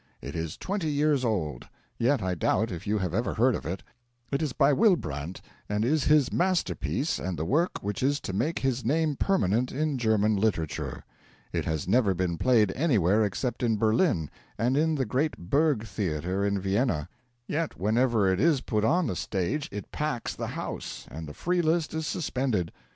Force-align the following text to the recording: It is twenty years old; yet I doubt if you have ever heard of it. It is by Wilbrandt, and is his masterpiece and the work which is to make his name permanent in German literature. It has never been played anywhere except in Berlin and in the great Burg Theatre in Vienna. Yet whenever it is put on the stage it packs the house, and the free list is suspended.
It 0.19 0.35
is 0.35 0.57
twenty 0.57 0.89
years 0.89 1.23
old; 1.23 1.67
yet 1.99 2.23
I 2.23 2.33
doubt 2.33 2.71
if 2.71 2.87
you 2.87 2.97
have 2.97 3.13
ever 3.13 3.35
heard 3.35 3.53
of 3.53 3.67
it. 3.67 3.83
It 4.31 4.41
is 4.41 4.51
by 4.51 4.73
Wilbrandt, 4.73 5.41
and 5.69 5.85
is 5.85 6.05
his 6.05 6.33
masterpiece 6.33 7.19
and 7.19 7.37
the 7.37 7.45
work 7.45 7.83
which 7.83 8.01
is 8.01 8.19
to 8.21 8.33
make 8.33 8.57
his 8.57 8.83
name 8.83 9.15
permanent 9.15 9.71
in 9.71 9.99
German 9.99 10.35
literature. 10.37 11.03
It 11.53 11.65
has 11.65 11.87
never 11.87 12.15
been 12.15 12.39
played 12.39 12.71
anywhere 12.71 13.23
except 13.23 13.61
in 13.61 13.77
Berlin 13.77 14.31
and 14.57 14.75
in 14.75 14.95
the 14.95 15.05
great 15.05 15.37
Burg 15.37 15.85
Theatre 15.85 16.43
in 16.43 16.59
Vienna. 16.59 17.07
Yet 17.47 17.79
whenever 17.79 18.27
it 18.33 18.39
is 18.39 18.61
put 18.61 18.83
on 18.83 19.05
the 19.05 19.15
stage 19.15 19.69
it 19.71 19.91
packs 19.91 20.33
the 20.35 20.47
house, 20.47 21.05
and 21.11 21.27
the 21.27 21.33
free 21.35 21.61
list 21.61 21.93
is 21.93 22.07
suspended. 22.07 22.71